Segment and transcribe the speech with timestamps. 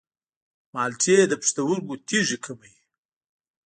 [0.73, 2.75] مالټې د پښتورګو تیږې کموي.